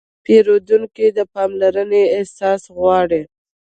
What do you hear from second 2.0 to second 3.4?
احساس غواړي.